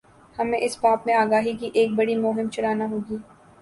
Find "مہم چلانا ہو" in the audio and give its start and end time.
2.17-2.99